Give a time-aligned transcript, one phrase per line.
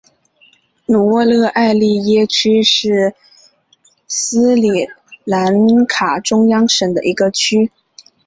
[0.87, 3.13] 努沃勒埃利耶区是
[4.07, 4.89] 斯里
[5.25, 5.53] 兰
[5.87, 7.71] 卡中央省的一个区。